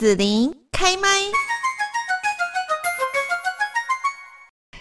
[0.00, 1.59] 子琳开麦。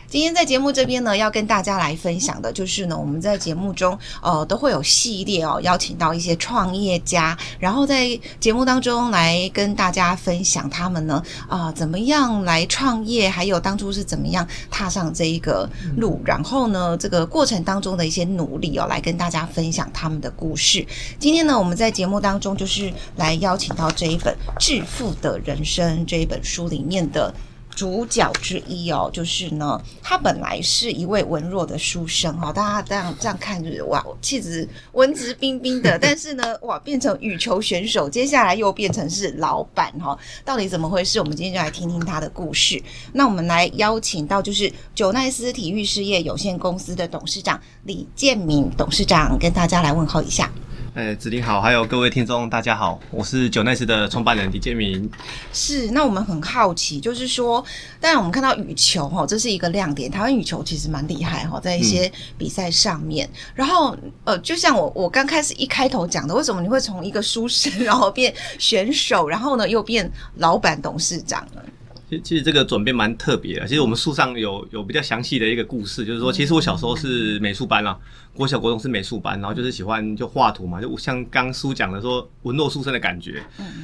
[0.10, 20.84] 今天在节目这边呢，要跟大家来分享的就是呢，我们在节目中呃都会有系列哦，邀请到一些创业家，然后在节目当中来跟大家分享他们呢啊、怎么样来创业，还有当初是怎么样踏上这一个路，然后呢这个过程当中的一些努力哦，来跟大家分享他们的故事。
[21.20, 27.32] 今天呢，我们在节目当中就是来邀请到这一本《致富的人生》这一本书里面的。
[27.80, 41.22] 主角之一哦，就是呢，他本来是一位文弱的书生哈，大家这样这样看就是哇，气质文质彬彬的， 但是呢，哇，变成羽球选手，接下来又变成是老板哈，到底怎么回事？
[41.22, 42.84] 我们今天就来听听他的故事。
[43.14, 50.52] 那我们来邀请到就是九奈斯体育事业有限公司的董事长李建明董事长，跟大家来问候一下。
[50.96, 55.10] 哎，子琳好，还有各位听众，大家好，我是九奈斯的创办人李建明。
[55.54, 57.64] 是，那我们很好奇，就是说，
[58.00, 60.10] 当然我们看到羽球哈，这是一个亮点。
[60.10, 63.28] 台湾羽球其实蛮厉害哈，在一些比赛上面。
[63.28, 71.62] 嗯、然后，呃，就像我我刚开始一开头讲的，为什么你会从一个书生，然后变选手，然后呢又变老板董事长呢？
[72.10, 73.68] 其其实这个转变蛮特别的。
[73.68, 77.96] 其实我们书上有有比较详细的一个故事，就是说，其实我小时候是美术班啦，
[78.34, 83.44] 国小国中是美术班，然后就是喜欢就画图嘛，就像刚书讲的说文弱书生的感觉。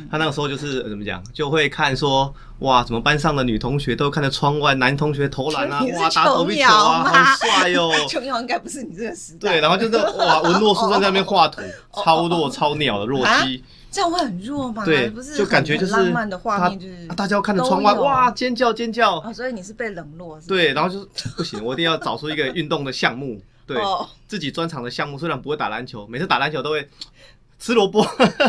[0.10, 7.92] 他那个时候就是怎么讲，就会看说哇，怎么班上的女同学都看着窗外，男同学投篮啊，哇，打躲避球啊，好帅哟。
[8.10, 9.52] 琼瑶应该不是你这个时代。
[9.52, 11.62] 对，然后就是哇，文弱书生在那边画图，
[11.94, 13.64] 超弱超鸟的弱鸡。
[13.96, 14.84] 这样会很弱吗？
[14.84, 19.20] 对，不是，就感觉就是浪漫的画面，就是大家要看着窗外，哇，尖叫尖叫。
[19.22, 20.48] 哦，所以你是被冷落是？
[20.48, 23.82] 对，然后就是不行，我一定要找出一个运动的项目， 对，
[24.28, 25.18] 自己专长的项目。
[25.18, 26.86] 虽然不会打篮球，每次打篮球都会
[27.58, 28.06] 吃萝卜。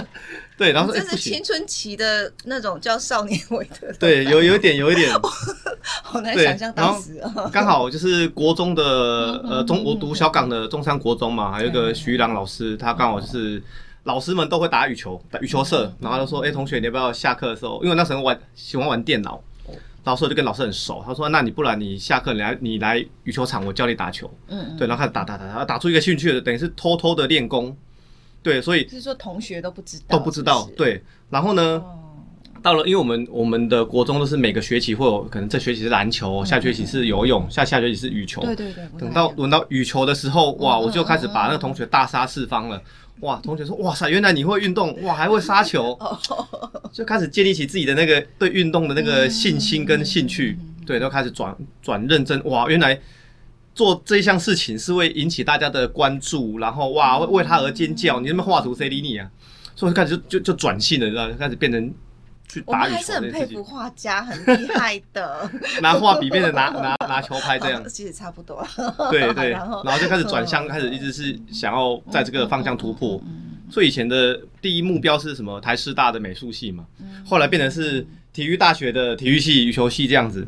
[0.59, 3.87] 对，然后这是青春期的那种叫少年维特。
[4.01, 5.09] 对，有有一点，有一点，
[6.03, 7.23] 好难想象当时。
[7.53, 8.83] 刚好就是国中的
[9.49, 13.63] 呃中，我读小港的中山国中嘛，还有一个徐玉郎老师，他刚好就是。
[14.07, 17.83] 老师们都会打羽球，打羽球社，然后他就说：“哎、欸，同学，你要不要下课的时候？
[17.83, 19.43] 因为那时候玩喜欢玩电脑，
[20.05, 21.03] 老师就跟老师很熟。
[21.05, 24.31] 他说：那你不然你下课你来你来羽球场，我教你打球。
[24.47, 27.77] 嗯，对，然后开始打打打，然后打出一个兴趣的，等于是偷偷的练功。
[28.43, 30.63] 对，所以是说同学都不知道，都不知道。
[30.63, 31.99] 是是对，然后呢，哦、
[32.67, 38.43] 到了，因为我们我们的国中都是每个学期会有可能这学期是篮球，下学期是游泳，下下学期是羽球。
[38.43, 38.85] 对对对。
[38.99, 42.83] 等到轮到羽球的时候，哇，我就开始把那个同学大杀四方了。
[43.21, 45.97] 哇，同学说，哇塞，原来你会运动，哇，还会杀球，
[46.93, 52.99] 就开始建立起自己的那个对运动的那个信心跟兴趣，对，都开始转转认真，哇，原来
[53.77, 59.31] 做这项事情是会引起大家的关注，然后哇，为他而尖叫，你那么画图谁理你啊？
[59.77, 61.95] 所以开始就就就转性了，知道，就开始变成。
[62.65, 65.51] 我们还是很佩服画家，很厉害的。
[65.83, 68.67] 拿画笔变成拿拿拿球拍这样， 其实差不多。
[69.11, 73.21] 对 对，然后就开始转向，开始一直是想要在这个方向突破。
[73.69, 75.61] 所以以前的第一目标是什么？
[75.61, 76.85] 台师大的美术系嘛，
[77.27, 80.47] 后来变成是体育大学的体育系、羽球系这样子。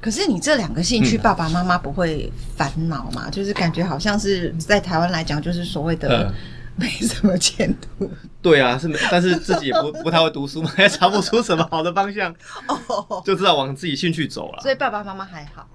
[0.00, 3.28] 可是你这两个兴趣，爸爸妈妈不会烦恼吗？
[3.30, 6.32] 就是感觉好像是在台湾来讲，就是所谓的。
[6.78, 8.10] 没什么前途。
[8.40, 12.32] 对啊，是，但是自己也不不太会读书嘛， 也查不出什么好的方向，
[12.68, 14.62] 哦，就知道往自己兴趣走了。
[14.62, 15.68] 所以爸爸妈妈还好。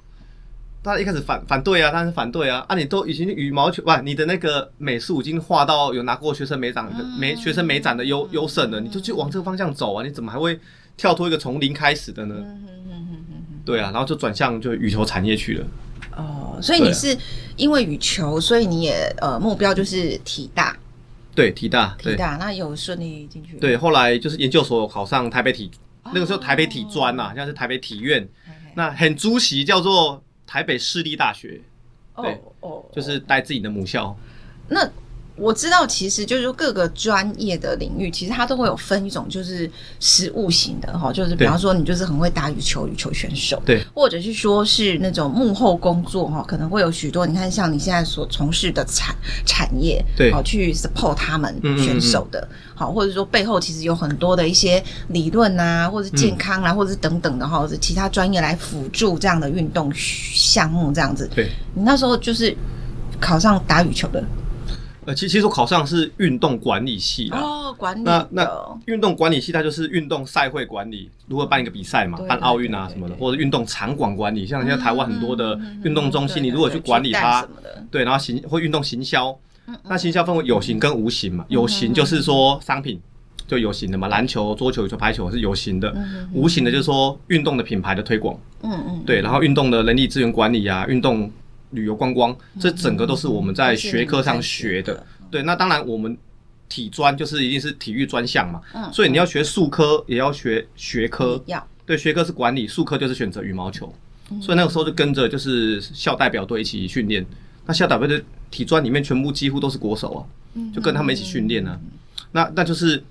[0.82, 10.60] 他一开始反反对啊，但是反对啊，啊，你都已经羽毛球，不，你的那个美术已经画到有拿过学生美展的美学生美展的优优胜了，你就去往这个方向走啊，你怎么还会
[10.98, 12.36] 跳脱一个从零开始的呢？
[13.66, 15.66] 对啊，然后就转向就羽球产业去了。
[16.18, 17.18] 哦，所以你是
[17.56, 20.78] 因为羽球，所以你也呃目标就是体大。
[21.36, 23.58] 对，体大，体大，那有顺利进去。
[23.58, 25.70] 对，后来就是研究所考上台北体，
[26.14, 28.28] 那个时候台北体专呐，现在是台北体院。
[28.76, 31.62] 那很主席叫做台北市立大学，
[32.16, 34.18] 对，哦，就是带自己的母校。
[34.68, 34.90] 那。
[35.36, 61.28] 我知道，其实就是说各个专业的领域，其实它都会有分一种，就是实物型的哈，就是比方说你就是很会打羽球，羽球选手，对，或者是说是那种幕后工作哈，可能会有许多，你看像你现在所从事的产产业，对，好去 support 他们选手的，好，或者说背后其实有很多的一些理论啊，或者是健康啊，或者是等等的哈，或者其他专业来辅助这样的运动项目这样子。
[61.34, 62.56] 对，你那时候就是
[63.20, 64.24] 考上打羽球的。
[65.06, 68.02] 呃，其其实我考上是运动管理系哦，管理。
[68.04, 68.50] 那那
[68.86, 77.48] 运动管理系它就是运动赛会管理，如何办一个比赛嘛，办奥运啊什么的，或者运动场馆管理，像现在台湾很多的运动中心，你如果去管理它，
[77.92, 79.38] 对，然后行会运动行销，
[79.84, 83.00] 那行销分为有形跟无形嘛，有形就是说商品，
[83.48, 85.94] 就有形的嘛，篮球、桌球、球、排球是有形的，
[86.34, 91.30] 无形的就是说运动的品牌的推广，嗯嗯，对，然后运动的人力资源管理啊，运动
[91.74, 95.06] 旅游观光，这整个都是我们在学科上学的。
[95.30, 96.18] 对，那当然我们
[96.70, 98.62] 体专就是一定是体育专项嘛，
[98.92, 101.68] 所以你要学术科也要学学科，要。
[101.86, 103.94] 对学科是管理，术科就是选择羽毛球，
[104.42, 107.26] 所以那个时候就跟着就是校代表队一起训练，
[107.66, 110.22] 那校代表队体专里面全部几乎都是国手啊，
[110.74, 111.80] 就跟他们一起训练呢，
[112.32, 113.04] 那那就是。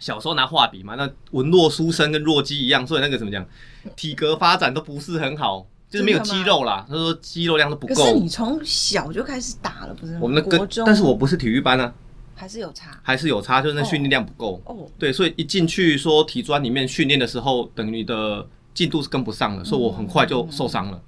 [0.00, 3.46] 小时候拿画笔嘛，那文弱书生跟弱鸡一样，所以那个怎么讲，
[3.94, 6.84] 体格发展都不是很好，就是没有肌肉啦。
[6.88, 7.94] 他说肌肉量都不够。
[7.94, 10.18] 可是你从小就开始打了，不是？
[10.20, 11.94] 我们的国中，但是我不是体育班啊，
[12.34, 14.60] 还是有差，还是有差，就是那训练量不够。
[14.64, 18.44] 哦，对，所以一进去说体专里面训练的时候，等于你的
[18.74, 21.00] 进度是跟不上了，所以我很快就受伤了。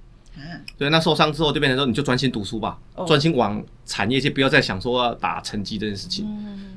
[0.77, 6.25] 对，那受伤之后就变成说，你就专心读书吧，专心往产业界，不要再想说要打成绩这件事情。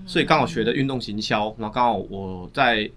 [0.07, 2.91] 所以刚好学的运动行销，然后刚好我在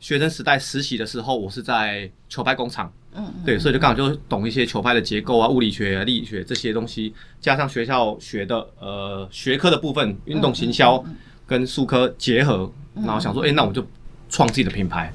[0.00, 2.90] 学生时代实习的时候，我是在球拍工厂。
[3.18, 11.04] 嗯，对，所以就刚好就懂一些球拍的结构啊、物理学、力学这些东西，加上学校学的呃学科的部分，运动行销
[11.46, 13.84] 跟术科结合，然后想说，哎，那我就
[14.30, 15.12] 创自己的品牌。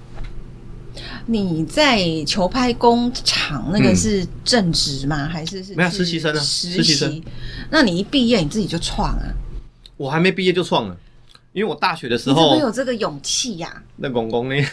[1.26, 5.26] 你在球拍工厂那个是正职吗？
[5.26, 5.74] 嗯、还是是？
[5.74, 7.24] 没有实习生啊，实习生。
[7.72, 9.26] 那你一毕业你自己就创啊？
[9.96, 10.98] 我还没毕业就创了，
[11.54, 12.36] 因为我大学的时候。
[12.36, 13.82] 你怎么有这个勇气呀、啊？
[13.96, 14.56] 那公公呢？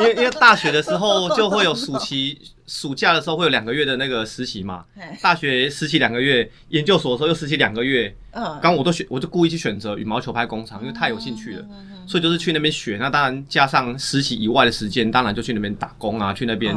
[0.00, 2.38] 因为因为大学的时候就会有暑期。
[2.66, 4.82] 暑假的时候会有两个月的那个实习嘛？
[5.20, 8.16] 大学实习两个月，研究所的时候又实习两个月。
[8.30, 11.66] 嗯，刚我都选，我就故意去选择羽毛球拍工厂，因为太有兴趣了，
[12.06, 12.96] 所以就是去那边学。
[12.98, 16.74] 那当然加上实习以外的时间，当然就去那边打工啊，去那边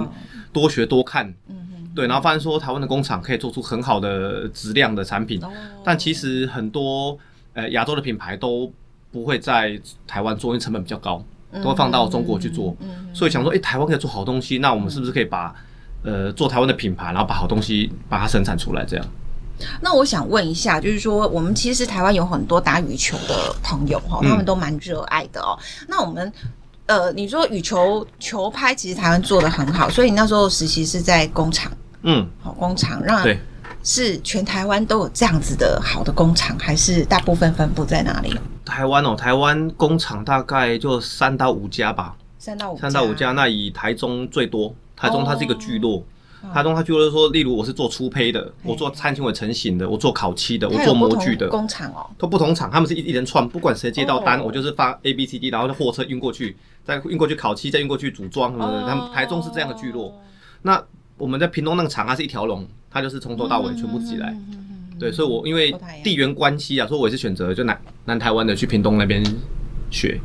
[0.51, 1.25] 多学多看。
[1.47, 5.41] 嗯嗯，对，然后发现说台湾的工厂可以做出很好的质量的产品，
[5.85, 7.17] 但其实很多
[7.53, 8.69] 呃亚洲的品牌都
[9.09, 11.23] 不会在台湾做，因为成本比较高，
[11.53, 12.75] 都会放到中国去做。
[13.13, 15.53] 所以想说，诶，台湾可以做好东西，那我们是不是可以把
[16.03, 19.05] 呃，做台湾的品牌，然后把好东西把它生产出来，这样。
[19.81, 25.57] 那我想问一下，就是说，我们其实台湾有很多打羽球的朋友哈，他们都蛮热爱的哦。
[25.81, 26.31] 嗯、那我们
[26.85, 31.71] 呃，你说羽球球拍其实台湾做的很好，所以你那时候实习是在工厂，
[32.03, 33.39] 嗯，好工厂，让对，
[33.87, 38.37] 是全台湾都有这样子的好的工厂，还是大部分分布在哪里？
[38.65, 44.75] 台湾哦，台湾工厂大概就三到五家吧，三到五，三到五家，那以台中最多。
[44.93, 46.03] 台中它是一个聚落，
[46.53, 51.47] 台中它聚落就是说，例如我是做粗胚的，我做碳纤维成型的，我做烤漆的，我做模具的。
[51.47, 60.13] 工厂哦，都不同厂，他们是一一连串，不管谁接到单，我就是发 A B C D，然后就货车运过去，再运过去烤漆，再运过去组装什么的，他们台中是这样的聚落。
[60.63, 60.83] 那
[61.17, 62.67] 我们在屏东那个厂，它是一条龙，
[62.97, 64.35] 它就是从头到尾全部自己来。
[64.99, 65.73] 对，所以我因为
[66.03, 69.23] 地缘关系啊，所以我也是选择就南南台湾的去屏东那边
[69.91, 70.19] 学。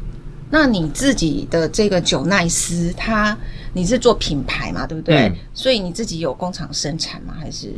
[0.51, 3.37] 那你自己的这个九奈斯，它
[3.75, 5.29] 你是做品牌嘛，对不对？
[5.29, 7.35] 嗯、所以你自己有工厂生产吗？
[7.39, 7.73] 还是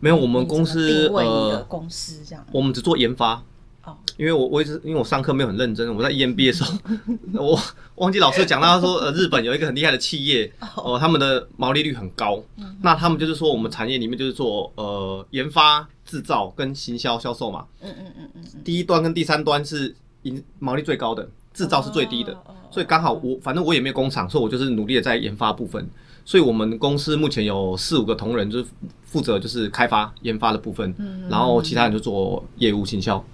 [0.00, 0.16] 没有？
[0.16, 3.42] 我们公司定位一个公司这样、呃，我们只做研发。
[3.88, 6.72] 哦，因为我我一直因为我上课没有很认真，我在 EMBA 的时候，
[7.34, 7.60] 我
[7.96, 12.42] 忘记老师讲到他说，呃，日本有一个很厉害的企业，哦、呃，他们的毛利率很高。
[12.56, 17.64] 嗯、那他们就是说，我们产业里面就是做呃研发、制造跟行销销售嘛。
[17.80, 18.44] 嗯嗯嗯嗯。
[18.64, 21.28] 第一端跟第三端是盈毛利最高的。
[21.54, 22.32] 制造是最低的，
[22.70, 25.84] 所以刚好我反正我也没有工厂，所以我就是努力的在研发部分。
[26.24, 28.66] 所以我们公司目前有四五个同仁，就是
[29.02, 30.94] 负责就是开发研发的部分，
[31.28, 33.24] 然后其他人就做业务行销。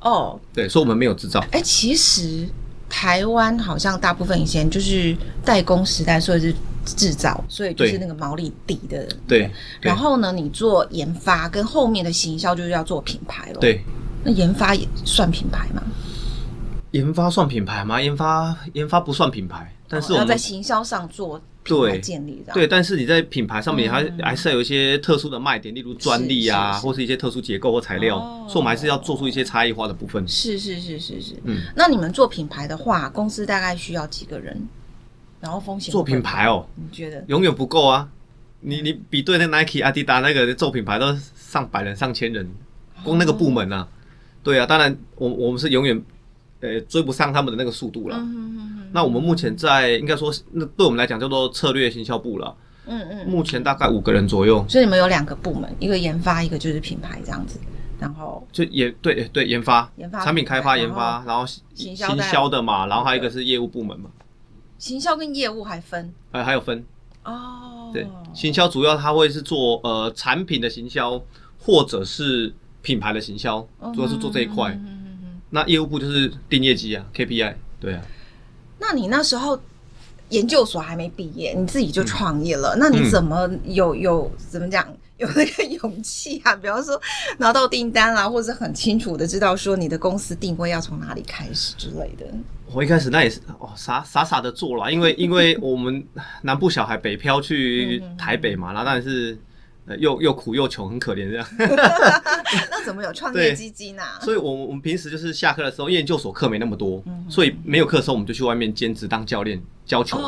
[0.00, 1.44] 哦，对，所以我们没有制造。
[1.52, 2.48] 哎，其实
[2.88, 6.54] 台湾好像大部分以前就是代工时代，所以是
[6.84, 9.06] 制造，所以就是那个毛利低的。
[9.28, 9.50] 对。
[9.80, 13.58] 然后呢，你做研发跟后面的行销就是要做品牌了。
[13.60, 13.84] 对。
[14.24, 15.82] 那研发也算品牌吗？
[16.90, 18.00] 研发算品牌吗？
[18.00, 26.86] 研发研发不算品牌，但是我们、哦、要在行销上做品牌建立对，对，但是你在品牌上面还、嗯、还是有一些特殊的卖点，例如专利啊，是是是。
[26.86, 30.26] 或是一些特殊结构或材料，哦、所以我们还是要做出一些差异化的部分。
[30.26, 34.56] 是是是是是，嗯，那你们做品牌的话，公司大概需要几个人？
[35.40, 37.24] 然后风险做品牌哦，你觉得？
[37.28, 38.08] 永远不够啊？
[38.60, 42.48] 你你比对那 Nike、阿迪达那个做品牌都上百人、上千人，
[43.04, 43.88] 光那个部门啊，哦、
[44.42, 46.02] 对啊，当然我我们是永远。
[46.60, 48.16] 呃，追不上他们的那个速度了。
[48.16, 48.90] 嗯嗯嗯。
[48.92, 52.56] 那我们目前在应该说，那对我们来讲叫做策略行销部了。
[52.86, 53.28] 嗯嗯。
[53.28, 54.64] 目前大概五个人左右。
[54.68, 57.58] 所以你们有两个部门，一个研发，一个就是品牌这样子。
[57.98, 64.08] 然后就研对对研发，研发产品开发研发，然后行销的嘛，然后还有一个是业务部门嘛。
[64.78, 66.10] 行销跟业务还分？
[66.30, 66.82] 呃，还有分。
[67.24, 67.90] 哦。
[67.92, 71.22] 对，行销主要它会是做呃产品的行销，
[71.58, 72.50] 或者是
[72.80, 73.60] 品牌的行销，
[73.94, 74.78] 主要是做这一块。
[75.50, 77.54] 那业务部就是定业绩啊，KPI。
[77.78, 78.02] 对啊。
[78.78, 79.60] 那你那时候
[80.30, 84.86] 研究所还没毕业，你自己就创业了，嗯、那你怎么有有怎么讲？
[85.18, 86.98] 有那个勇气啊，比方说
[87.36, 92.24] 拿到订单啦，或者很清楚的知道说你的公司定位要从哪里开始之类的。
[92.72, 96.02] 我一开始那也是哦，傻傻傻的做了，因为因为我们
[96.42, 99.36] 南部小孩北漂去台北嘛，然后当然是。
[99.98, 101.46] 又又苦又穷，很可怜这样。
[102.70, 104.02] 那怎么有创业基金呢？
[104.20, 110.18] 所以，我我们平时就是下课的时候，研究所课没那么多，所以没有课的时候，我们就去外面兼职当教练教球。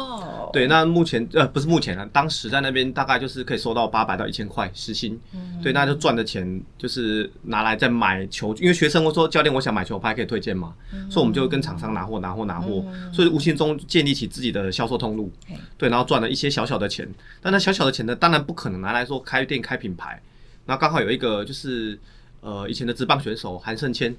[0.53, 5.21] 对，那目前呃不是目前啊，当时在那边大概就是可以收到八百到一千块时薪。
[5.63, 10.75] 对，那就赚的钱就是拿来再买球，因为学生会说教练，我想买球拍，可以推荐吗？
[11.11, 12.83] 所以我们就跟厂商拿货拿货拿货，
[13.13, 15.31] 所以无形中建立起自己的销售通路。
[15.77, 17.09] 对，然后赚了一些小小的钱，
[17.41, 19.43] 但那小小的钱呢，当然不可能拿来说开。
[19.43, 20.23] 店开品牌，
[20.65, 21.99] 然后刚好有一个就是
[22.43, 24.15] 呃以前的职棒选手韩胜谦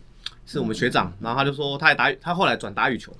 [0.45, 3.15] 是我们学长，然后他就说他也打他后来转打羽球，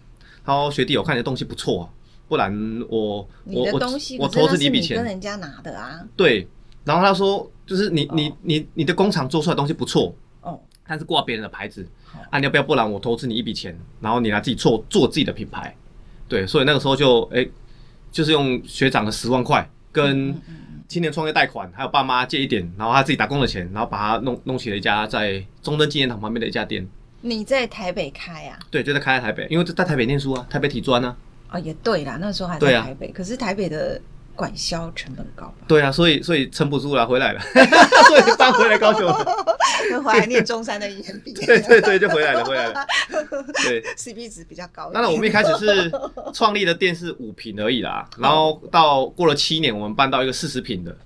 [0.46, 1.90] 他说学弟我看你的东西不错啊，
[2.34, 2.52] 不然
[2.90, 3.80] 我我我
[4.18, 6.48] 我投资你一笔钱，跟人家拿的啊，对，
[6.84, 11.88] 然后他说就是你你你你的工厂做出来的东西不错哦，但是挂别人的牌子，
[12.32, 15.76] 啊你要不要不然我投资你一笔钱，然后你来自己做做自己的品牌，
[16.28, 17.48] 对，所以那个时候就哎
[18.12, 20.36] 就是用学长的十万块跟。
[20.86, 26.88] 青年创业贷款，还有爸妈借一点，然后他自己打工的钱，然后把它弄弄起了一家在中正纪念堂旁边的一家店。
[27.22, 28.60] 你在台北开啊？
[28.70, 31.16] 对，就在开在台北，因为在台北念书啊，台北体专啊。
[31.54, 34.02] 哦，也对啦，那时候还在台北，啊、可是台北的。
[34.36, 35.54] 管销成本高吧？
[35.68, 37.40] 对啊，所以所以撑不住了，回来了，
[38.10, 39.24] 所以就搬回来高雄了，
[39.92, 41.46] 就回来念中山的 EMBA。
[41.46, 42.84] 对对对，就回来了，回来了。
[43.64, 44.90] 对，CP 值比较高。
[44.92, 45.92] 当然，我们一开始是
[46.34, 50.98] 创立的店是五平而已啦，然后到过了七年，我们搬到一个四十平的。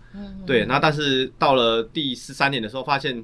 [0.45, 3.21] 对，然后但是到了第十三年的时候，发现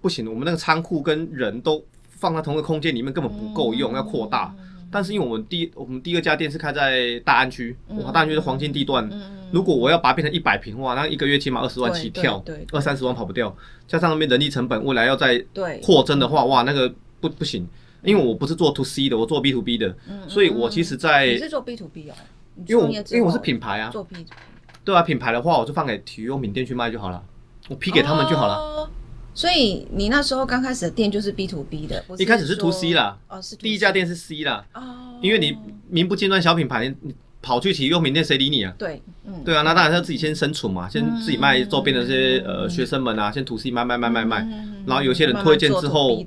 [0.00, 4.52] 不行，我们那个仓库跟人都放在同一个空间里面，根本不够用，要扩大。
[4.90, 9.08] 但是因为我们第我们第二家店是开在大安区，哇，大安区是黄金地段。
[9.52, 12.42] 如果我要把它变成一百坪，哇，那一个月起码二十万起跳，
[12.72, 13.54] 二三十万跑不掉。
[13.86, 15.38] 加上那边人力成本，未来要再
[15.82, 17.66] 扩增的话，哇，那个不不行。
[18.02, 19.94] 因为我不是做 to C 的，我做 B to B 的，
[20.26, 22.14] 所以我其实在你是做 B to B 哦，
[22.66, 24.36] 因为我因为我是品牌啊，做 B to B，
[24.84, 27.22] 对啊，品牌的话我就放给体育用品店去卖就好了，
[27.68, 28.90] 我批给他们就好了。
[29.32, 35.56] 所以你那时候刚开始的店就是 B to B 的，一开始是 to C 啦，哦，是第一家店是 C 啦，哦，因为你
[35.88, 38.74] 名不见传小品牌，你跑去体育用品店谁理你啊？
[38.76, 44.46] 对，嗯，对啊，那当然要自己先生存嘛，先自己卖周边的这些呃学生们啊，先 to C 卖卖卖卖卖，
[44.84, 46.22] 然后有些人推荐之后，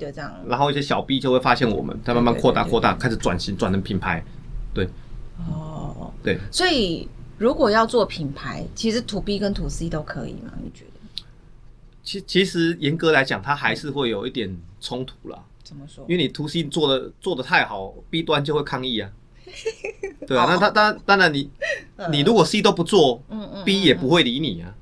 [0.48, 4.24] 然后一些小 B 就会发现我们，再慢慢扩大扩大，开始转型转成品牌，
[4.72, 4.88] 对，
[5.48, 7.08] 哦，对，所以
[7.38, 10.52] 如果要做品牌，其实 to B 跟 to C 都可以吗？
[10.60, 10.90] 你觉得？
[12.04, 15.38] 其其实严格来讲，它还是会有一点冲突啦。
[15.62, 16.04] 怎么说？
[16.06, 19.10] 因为你 to C 做的做的太好，B 端就会抗议啊。
[20.28, 21.50] 对啊，那他当当然你
[22.10, 24.74] 你如果 C 都不做，嗯嗯，B 也不会理你啊。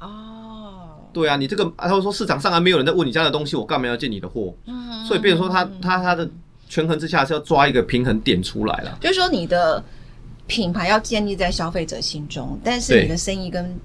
[0.00, 1.08] 哦。
[1.12, 4.54] 对啊，你这个他会说市场上还没有人在问你家的东西，我干嘛要进你的货？
[4.64, 5.04] 嗯。
[5.04, 6.28] 所以，变成说他他他的
[6.68, 8.98] 权衡之下是要抓一个平衡点出来了。
[9.00, 9.84] 就是说，你的
[10.46, 13.78] 品牌要建立在消费者心中，但是你的生意跟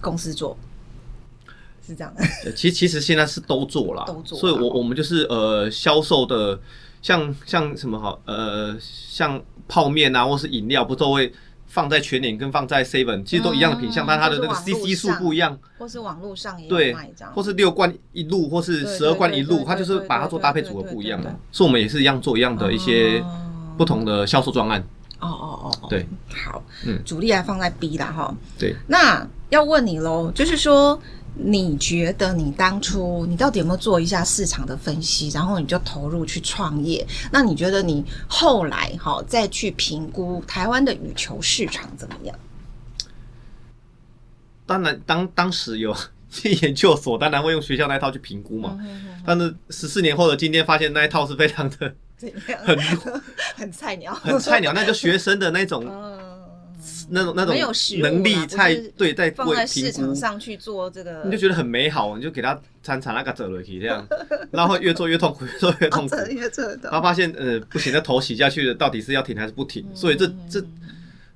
[0.00, 0.56] 公司做。
[1.86, 2.12] 是这样
[2.44, 6.58] 的， 其实其实现在是都做了，都做，所以我我们就是呃销售的，
[7.02, 11.32] 像像什么好呃像泡面啊，或是饮料，不都会
[11.66, 16.96] 放在全联跟放在 Seven，其实都一样的品项，但它的那个 CC 数不一样，或是网络上也对，
[17.34, 23.22] 或是六罐一路，或是十二罐一路，它就是把它做搭配组合不一样的，所以我们也是一样做一样的一些
[23.76, 24.82] 不同的销售专案。
[25.20, 26.06] 哦哦哦，对，
[26.44, 31.00] 好，嗯，主力还放在 B 啦哈，对，那要问你喽，就是说。
[31.36, 37.04] 你觉得你当初你到底有没有做一下市场的分析，然后你就投入去创业？
[37.32, 42.38] 那你觉得你后来哈再去评估台湾的羽球市场怎么样？
[44.64, 45.94] 当然，当当时有
[46.62, 48.78] 研究所，当然会用学校那一套去评估嘛。
[49.26, 51.94] 但是十四年后的今天，发现那一套是非常的
[52.64, 52.78] 很
[53.56, 55.84] 很菜鸟，很菜鸟，那就学生的那种。
[56.84, 57.56] 嗯那种那种
[58.00, 64.06] 能力才对，在放在市场上去做这个，你就觉得很美好，你就给他参参那个走了去这样，
[64.52, 66.88] 然后越做越痛苦，越做越痛苦，越做越痛苦。
[66.90, 69.84] 他发现呃不行，那头洗下去的到底是要停还是不停？
[69.94, 70.62] 所以这这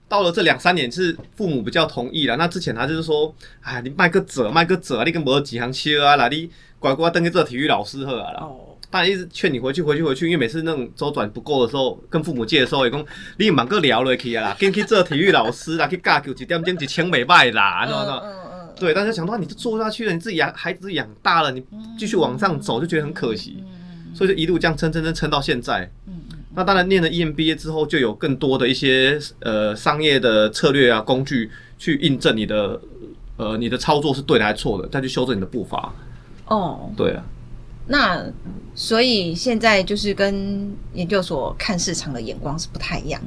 [0.09, 2.37] 到了这两三年是父母比较同意了。
[2.37, 8.47] 那之前他就是说，哎，你卖个折卖个折，你跟没几行切啊，那你乖乖登个做体育老师好啊啦。
[8.91, 13.05] 当然一直劝你回去，回去，回去，因为每次那种周转不够的时候，跟父母借的时候，也讲
[13.37, 21.63] 你忙个聊了去啊 啦，跟去做体育老师啦，去教球一点点一千美块啦，嗯嗯嗯，对，但是想到你就做下去了，你自己养孩子养大了，你
[21.99, 23.63] 继续往上走就觉得很可惜，
[24.15, 25.91] 所以就一路这样撑撑撑撑到现在。
[26.55, 32.81] 那当然念了 EMBA 之后，就有更多的一些呃商业的策略啊工具去印证你的
[33.37, 35.93] 呃你的操作是对的还是错的，再去修正你的步伐。
[36.47, 37.23] 哦，对啊。
[37.89, 38.25] 那
[38.75, 43.21] 所以现在就是跟研究所看市场的眼光是不太一样。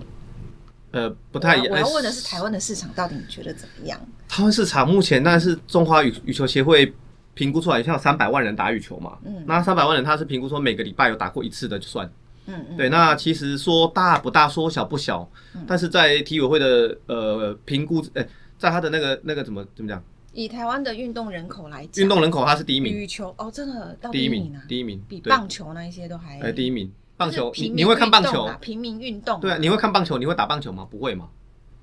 [0.91, 1.71] 呃，不太一样。
[1.71, 3.99] 我要问的是台湾的市场到底你觉得怎么样？
[4.29, 6.93] 台湾市场目前那是中华羽羽球协会
[7.33, 9.17] 评估出来，像三百万人打羽球嘛。
[9.25, 9.43] 嗯。
[9.47, 12.09] 那三百万人他是评估说每个礼拜有打过一次的就算。
[12.45, 12.77] 嗯嗯。
[12.77, 20.03] 对，那其实说大不大，说小不小，嗯、但是在体委会的呃评估，哎、欸，在他的那个那个怎么怎么讲？
[20.33, 22.93] 以台湾的运动人口来讲，运动人口它是第一名。
[22.93, 26.39] 羽球哦，真的到第一名啊，第一名，比棒球那一些都还。
[26.39, 28.49] 哎，第一名，棒球你你会看棒球？
[28.61, 29.39] 平民运动。
[29.39, 30.17] 对啊，你会看棒球？
[30.17, 30.87] 你会打棒球吗？
[30.89, 31.27] 不会吗？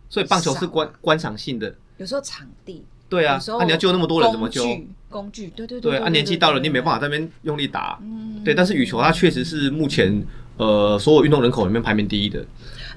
[0.08, 1.74] 所以棒球是观观赏性的。
[1.98, 2.84] 有时候场地。
[3.10, 4.62] 对啊，那你要救那么多人怎么救？
[5.08, 5.92] 工具，对对对。
[5.92, 7.98] 对，啊，年纪到了你没办法在那边用力打。
[8.02, 8.42] 嗯。
[8.44, 10.22] 对，但是羽球它确实是目前
[10.58, 12.44] 呃所有运动人口里面排名第一的。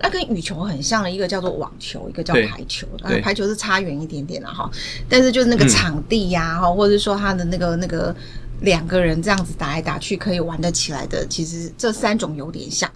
[0.03, 2.87] 那跟羽球很像的一个叫做网球，一个叫排球。
[3.03, 4.69] 啊，排球是差远一点点了哈，
[5.07, 8.15] 但是就是那个场地呀，哈，或者是说它的那个那个
[8.61, 12.89] 两个人这样子打来打去可以玩得起来的，其实这三种有点像。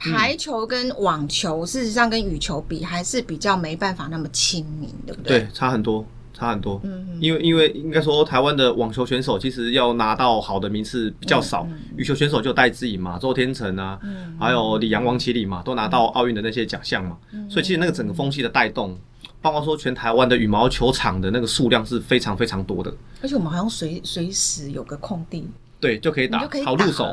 [0.00, 5.40] 排球跟网球，事实上跟羽球比，还是比较没办法那么亲民，对不对？
[5.40, 6.06] 对，差很多。
[6.38, 11.66] 差很多，嗯嗯，因为因为应该说台湾的网球选手其实要拿到好的名次比较少，
[11.96, 13.98] 羽球选手就戴资颖嘛、周天成啊，
[14.38, 17.18] 还有李洋、王齐麟嘛，都拿到奥运的那些奖项嘛，
[17.50, 18.96] 所以其实那个整个风气的带动，
[19.42, 25.44] 包括说全台湾的羽毛球场的那个数量是非常非常多的，而且我们好像随随时有个空地，
[25.80, 27.04] 对，就可以打，好入手，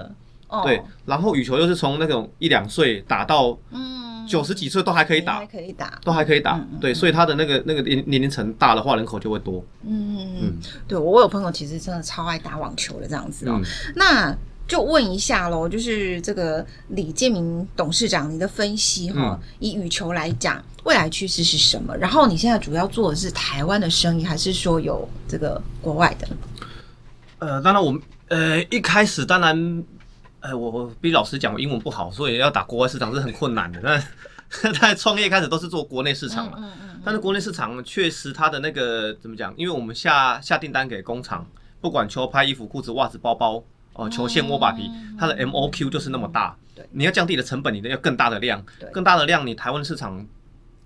[0.63, 3.94] 对，然后羽球又是从那种一两岁打到，嗯。
[4.27, 6.59] 九十几岁都还可以打，还可以打，都还可以打。
[6.79, 9.63] 对，所以他的那个那个年年龄层大的话，人口就会多。
[9.83, 13.61] 嗯嗯，对我有朋友其实真的超爱打网球的这样子哦。
[13.95, 14.35] 那
[14.67, 21.95] 就问一下喽，就是这个李建明董事长，你的分析哈，以羽球来讲，未来趋势是什么？
[21.97, 26.27] 然后你现在主要做的是台湾的生意，还是说有这个国外的？
[27.39, 29.83] 呃，当然我们呃一开始当然。
[30.45, 33.79] 哎，我我比老实讲，我英文不好，所以要打国外市场是很困难的。
[33.81, 39.51] 那在 创业开始都是做国内市场嘛，嗯嗯嗯、但是国内市场确实它的那个怎么讲？
[39.57, 41.45] 因为我们下下订单给工厂，
[41.81, 46.55] 不管球拍、衣服、裤子、袜子、包包，哦，球线、握把皮，它的 MOQ 就是那么大。
[46.75, 50.23] 对，你要降低的成本，你的要更大的量，更大的量，你台湾市场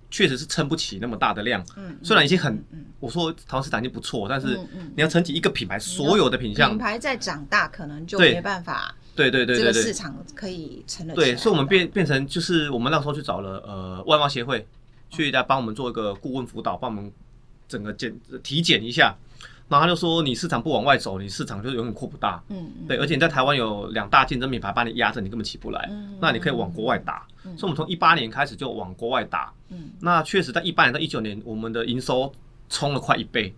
[0.09, 1.61] 确实是撑不起那么大的量。
[1.75, 2.63] 嗯，虽然已经很，
[2.99, 4.57] 我说台湾市场已经不错，但是
[4.95, 8.95] 你要撑起一个品牌，所有的品相，品牌在长大，可能就没办法。
[9.19, 11.13] 对对对对对，这个市场可以成了。
[11.13, 14.65] 对，所以我们变变成就是我们那时候去找了呃外贸协会，
[15.09, 17.11] 去来帮我们做一个顾问辅导，帮我们
[17.67, 19.15] 整个检体检一下。
[19.67, 22.41] 然后他就说，你市场不往外走，你市场就永远扩不大。
[22.49, 25.87] 嗯对，而且你在台湾有两大竞争品牌把你压着，你根本起不来。
[25.91, 26.17] 嗯。
[26.19, 27.27] 那你可以往国外打。
[27.45, 27.55] 嗯。
[27.55, 29.53] 所以我们从一八年开始就往国外打。
[29.69, 29.91] 嗯。
[29.99, 32.33] 那确实在一八年到一九年，我们的营收
[32.67, 33.53] 冲了快一倍。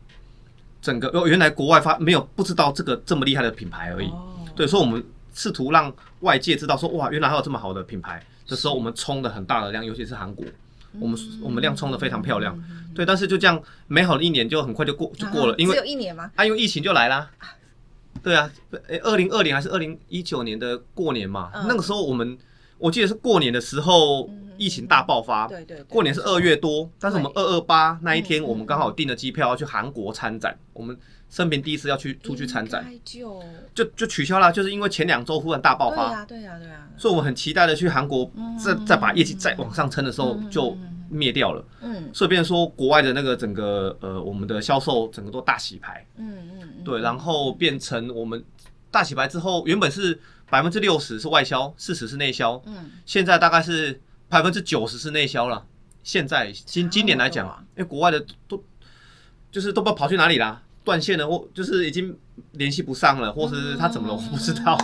[0.82, 4.08] 整个哦原来国外发没有不知道这个这么厉害的品牌而已。
[4.10, 4.38] 哦。
[4.54, 5.02] 对，所以我们。
[5.33, 10.45] 试图让外界知道说，哇，原来还有这么好的品牌的时候，我们冲的很大的量，尤其是韩国，
[10.99, 12.61] 我们我们量冲的非常漂亮，
[12.93, 16.29] 对，但是就这样美好的一年就很快就过就过了，因为只有一年吗？
[16.35, 17.29] 啊，因为疫情就来啦，
[18.21, 18.51] 对啊，
[18.87, 22.37] 诶，二零二零还是二零一九年的过年嘛，那个时候我们
[22.77, 30.97] 我记得是过年的时候疫情大爆发，对对，过年是二月多，但是我们二二八那一天我们刚好订了机票要去韩国参展，我们。
[31.31, 33.41] 生平第一次要去出去参展，就
[33.73, 36.07] 就就取消了，就是因为前两周忽然大爆发。
[36.07, 36.89] 对呀，对呀，对呀。
[36.97, 38.29] 所以我们很期待的去韩国，
[38.61, 40.77] 再再把业绩再往上撑的时候，就
[41.09, 41.65] 灭掉了。
[41.79, 42.09] 嗯。
[42.13, 46.05] 所以变成说国外的那个整个呃，我们的销售整个都大洗牌。
[46.17, 46.83] 嗯嗯。
[46.83, 48.43] 对，然后变成我们
[48.91, 52.61] 大洗牌之后，原本是百分之六十是外销，四十是内销。
[52.65, 52.91] 嗯。
[53.05, 55.65] 现在大概是百分之九十是内销了。
[56.03, 58.61] 现在今今年来讲啊，因为国外的都
[59.49, 60.61] 就是都不知道跑去哪里啦。
[60.91, 62.13] 断线了，或就是已经
[62.54, 64.77] 联系不上了，或是他怎么了，我不知道。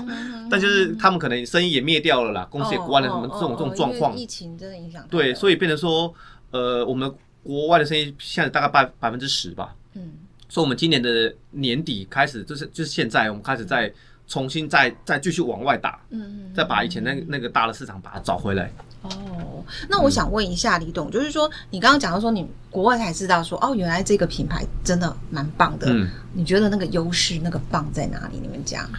[0.49, 4.15] 但就是他们可能生意也灭掉了啦，公司也关了，什么这种这种状况。
[4.15, 5.05] 疫情真的影响。
[5.09, 6.13] 对，所以变成说，
[6.51, 9.75] 呃，我们国外的生意现在大概百百分之十吧。
[9.95, 10.13] 嗯。
[10.47, 13.91] 所以，我们今年的年底开始，就是就是现在，我们开始再
[14.27, 18.71] 重新再再继续往外打，嗯，再把以前那那个大的市场把它找回来。
[19.03, 25.87] 哦，那我想问一下李董，就是说你刚刚讲到说你国外才知道说哦，原来这个品牌真的蛮棒的。
[25.89, 28.39] 嗯，你觉得那个优势那个棒在哪里？
[28.41, 28.89] 你们讲。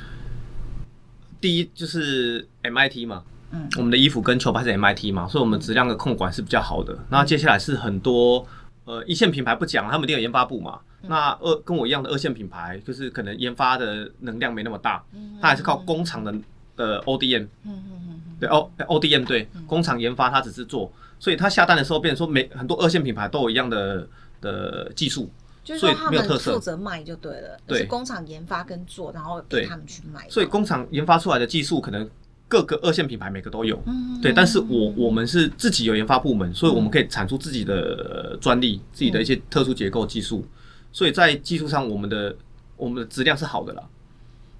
[1.40, 6.98] 第一就是 MIT 嘛，嗯，我们的衣服跟球拍是 MIT 嘛，所以我们质量的控管是比较好的。
[7.10, 8.46] 那接下来是很多
[8.88, 10.80] 呃一线品牌不讲，他们一定有研发部嘛。
[11.02, 15.04] 那二跟我一样的二线品牌，就是可能研发的能量没那么大，
[15.40, 16.34] 它还是靠工厂的。
[16.78, 24.06] 的 ODM，嗯嗯嗯，对 O ODM 对，工厂研发它只是做，所以它下单的时候变成说每很多二线品牌都有一样的
[24.40, 25.28] 的技术。
[25.64, 27.58] 所以没有特色，负责卖就对了。
[27.66, 30.24] 对，是工厂研发跟做，然后给他们去卖。
[30.30, 32.08] 所以工厂研发出来的技术，可能
[32.48, 33.80] 各个二线品牌每个都有。
[33.86, 34.32] 嗯，对。
[34.32, 40.44] 但是我我们是自己有研发部门，所以我们可以产出自己的专利，自己的一些特殊结构技术。
[40.90, 42.34] 所以在技术上，我们的
[42.76, 43.82] 我们的质量是好的啦。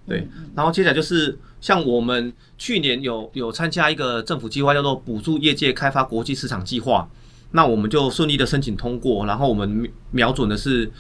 [0.07, 0.29] 对。
[0.55, 7.09] 然后接下来就是像我们去年有有参加一个政府计划，叫做补助业界开发国际市场计划。
[7.53, 10.91] 那我们就顺利的申请通过，然后我们瞄准的是，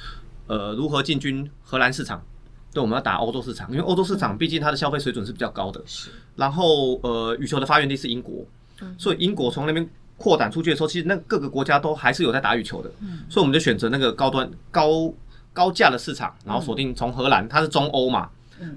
[0.46, 2.22] 呃，如何进军荷兰市场？
[2.72, 5.82] 对，我们要打欧洲市场，因为欧洲市场毕竟它的消费水准是比较高的。
[5.86, 6.10] 是。
[6.36, 8.44] 然后，呃，羽球的发源地是英国，
[8.98, 12.90] 所以英国从那边扩展出去的时候，其实那各个国家都还是有在打羽球的。
[13.00, 13.20] 嗯。
[13.28, 15.12] 所以我们就选择那个高端、高
[15.52, 18.28] 高价的市场，然后锁定从荷兰，它是中欧嘛，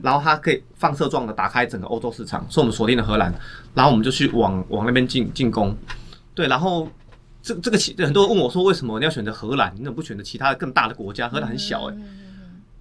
[0.01, 3.33] 然后它可以放射状的打开整个欧洲市场，所以我们锁定了荷兰，
[3.73, 5.75] 然后我们就去往往那边进进攻。
[6.33, 6.87] 对，然后。
[7.43, 9.73] 这这个其很多人问我说，为什么你要选择荷兰？
[9.75, 11.27] 你怎么不选择其他的更大的国家？
[11.27, 11.97] 荷兰很小诶、欸，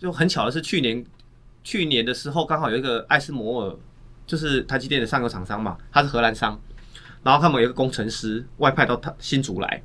[0.00, 1.04] 就很巧的是去年
[1.62, 3.76] 去年的时候，刚好有一个艾斯摩尔，
[4.26, 6.58] 就是台积电的上游厂商嘛，他是荷兰商，
[7.22, 9.82] 然后他们有一个工程师外派到他新竹来，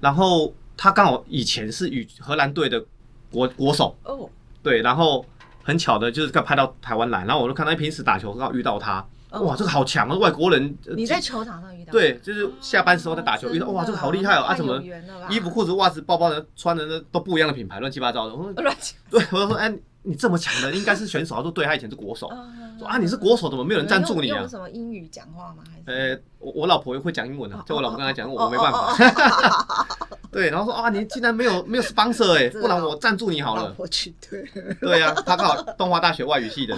[0.00, 2.84] 然后他刚好以前是与荷兰队的
[3.30, 3.96] 国国手。
[4.02, 4.28] 哦，
[4.60, 5.24] 对，然后
[5.62, 9.06] 很巧的就是刚派到台湾来，然后我就看他平时打球刚好遇到他。
[9.40, 10.16] 哇，这个好强啊！
[10.16, 11.92] 外国人，你在球场上遇到？
[11.92, 13.68] 对，就是下班时候在打球遇到。
[13.68, 14.42] 哇，这个好厉害哦！
[14.42, 14.82] 啊，怎么
[15.28, 18.34] 衣服、裤子、袜子、包包的穿的那都不一样的品牌，乱七八糟的。
[18.34, 21.34] 我说，对，我就说，哎，你这么强的，应该是选手。
[21.34, 22.30] 他说，对，他以前是国手。
[22.78, 24.40] 说啊，你是国手，怎么没有人赞助你啊？
[24.40, 25.62] 用什么英语讲话吗？
[25.64, 26.12] 还是？
[26.14, 28.96] 呃，我我老婆会讲英文的，叫我老婆跟他讲，我没办法。
[30.30, 33.72] 对，然后说啊，你竟然没有没有 sponsor 哎，不然我赞助你好了。
[33.76, 34.44] 我去，对。
[34.80, 36.76] 对呀，他刚好东华大学外语系的，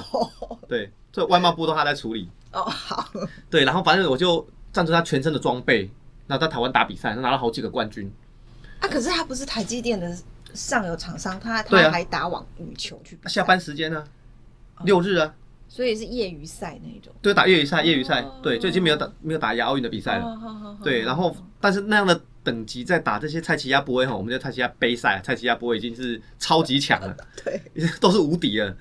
[0.69, 2.29] 对，这外贸部都他在处理。
[2.57, 3.09] 哦，好。
[3.51, 5.91] 对，然后反正我就赞助他全身的装备，
[6.27, 8.11] 然后在台湾打比赛，他拿了好几个冠军。
[8.81, 10.17] 啊，可是他不是台积电的
[10.55, 13.19] 上游厂商，他他还打网羽球去。
[13.27, 14.03] 下班时间呢？
[14.85, 15.35] 六日啊。
[15.69, 17.13] 所以是业余赛那种。
[17.21, 20.77] 对，打业余赛，业余赛，对，就已经没有打没有打亚奥运的比赛了。
[20.83, 27.61] 对，然后但是那样的等级在打这些蔡奇亚波威哈，我们叫蔡奇亚杯赛，蔡奇亚波威已经是超级强了，对，
[28.01, 28.75] 都是无敌了。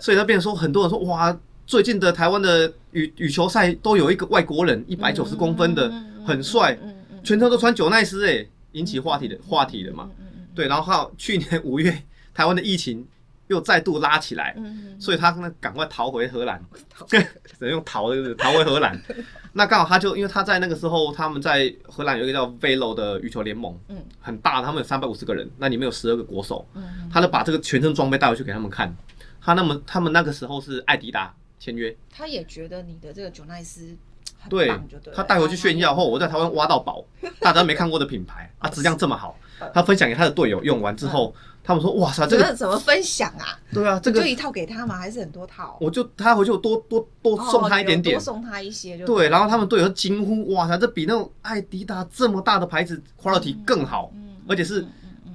[0.00, 1.34] 所以他变成说，很多人说哇。
[1.72, 5.90] 最近的台湾的羽羽球赛都有一个外国人，一百九十公分的，
[6.22, 6.78] 很帅，
[7.24, 10.10] 全程都穿九奈斯，哎，引起话题的话题的嘛。
[10.54, 12.02] 对，然后还有去年五月
[12.34, 13.02] 台湾的疫情
[13.46, 14.54] 又再度拉起来，
[15.00, 16.62] 所以他呢赶快逃回荷兰，
[17.08, 17.16] 只
[17.60, 19.00] 能用逃的就是逃回荷兰。
[19.54, 23.74] 那刚好他就因为他在那个时候他们在荷兰有一个叫 Velo 的羽球联盟，
[24.20, 26.68] 很大，他们有三百五十个人，那里面有十二个国手，
[27.10, 28.94] 他就把这个全身装备带回去给他们看。
[29.40, 31.34] 他那么他们那个时候是艾迪达。
[31.62, 33.96] 签约，他也觉得你的这个九奈斯
[34.36, 35.14] 很棒，就对。
[35.14, 37.04] 他带回去炫耀后，我在台湾挖到宝，
[37.38, 39.38] 大家没看过的品牌啊，质量这么好。
[39.72, 44.98] 他分享给他的队友用完之后，他们说：“哇塞，这个怎么分享啊？”对啊，这个就一套给他吗？
[44.98, 45.78] 还是很多套？
[45.80, 49.06] 我就他回去我多多多送他一点点，多送他一些就。
[49.06, 54.12] 对，然后他们队友惊呼：“哇塞，这比那种艾迪达这么大的牌子 quality 更好，
[54.48, 54.84] 而且是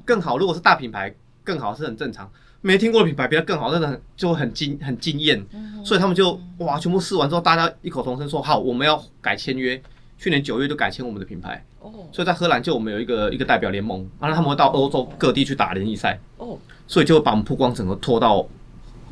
[0.03, 0.37] 更好。
[0.37, 2.29] 如果是大品牌，更好是很正常。”
[2.61, 5.45] 没听过的品牌比它更好，真的很就很惊很惊艳，
[5.83, 9.81] 所以他们就哇，全部试完之后，大家异口同声说好，我们要改签约。
[10.17, 18.43] 去年九月就改签我们的品牌，哦所以在荷兰就我们有一个一个代表联盟，然后他们会到欧洲各地去打联谊赛，哦所以就会把我们曝光整个拖到。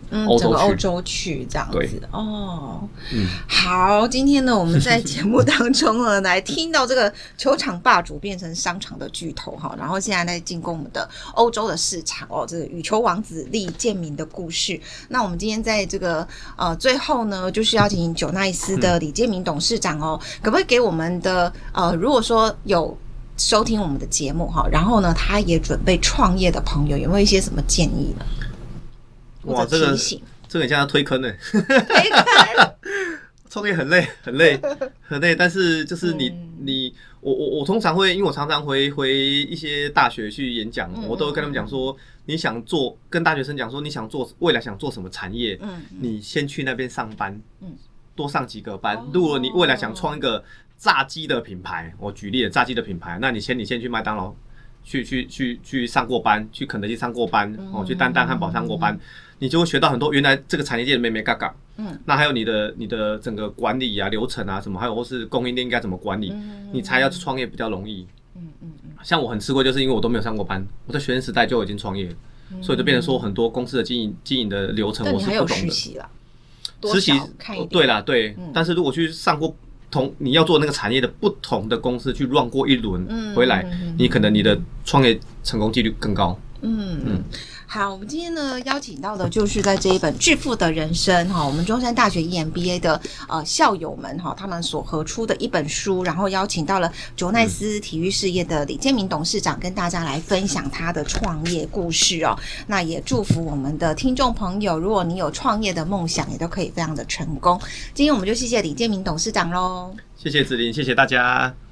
[0.09, 2.87] 嗯，整个欧洲去这样子哦。
[3.11, 14.79] 嗯，好，今天呢，我们在节目当中呢，来听到这个球场霸主变成商场的巨头哈， 然后现在在进攻我们的欧洲的市场哦，这个羽球王子李建民的故事。
[15.09, 22.97] 那我们今天在这个呃最后呢，就是邀请九奈斯的李建民董事长哦，可不可以给我们的呃，如果说有
[23.37, 28.25] 收听我们的节目哈，然后呢，他也准备创业的朋友，有没有一些什么建议呢？
[29.45, 29.95] 哇，这个
[30.47, 32.75] 这个很像推坑呢，推坑，
[33.49, 34.60] 创业很累，很累，
[35.01, 35.36] 很累。
[35.36, 36.29] 但是就是你
[36.62, 47.39] 你我我我通常会，因为我常常回回一些大学去演讲，我都会跟他们讲说，你想做跟大学生讲说，你想做未来想做什么产业，嗯你先去那边上班，
[48.15, 49.01] 多上几个班。
[49.13, 50.43] 如果你未来想创一个
[50.77, 54.34] 炸鸡的品牌，我举例了炸鸡的品牌，那你先你先去麦当劳
[54.84, 58.99] 去去去去上过班，去肯德基上过班，哦，去丹丹汉堡上过班。
[59.39, 68.07] 你就会学到很多原来这个产业界的妹妹嘎嘎，嗯，那还有你的你的整个管理啊、流程啊什么，还有或是供应链应该怎么管理，嗯、你才要去创业比较容易。
[68.35, 68.91] 嗯嗯嗯。
[69.03, 72.09] 像我很吃亏，就是因为我都没有上过班，我在学生时代就已经创业，
[72.51, 75.53] 嗯、所以就变成说很多公司的经营经营的流程我是不懂的。
[75.53, 76.09] 实习啦，
[76.83, 77.11] 实习
[77.69, 78.35] 对啦，对。
[78.37, 79.55] 嗯、但是如果去上过
[79.91, 86.39] 同你要做那个产业的不同的公司去 run 过一轮，嗯、回来，嗯、你可能你的创业成功几率更高。
[86.61, 87.23] 嗯嗯。
[87.67, 102.38] 好，我们今天呢邀请到的就是在这一本《致富的人生》哈，我们中山大学 EMBA 的呃校友们哈，他们所合出的一本书，然后邀请到了卓奈斯体育事业的李建明董事长跟大家来分享他的创业故事哦。
[102.67, 107.60] 那也祝福我们的听众朋友，如果你有创业的梦想，也都可以非常的成功。
[107.93, 111.64] 今天我们就谢谢李建明董事长喽，谢谢子琳，谢谢大家。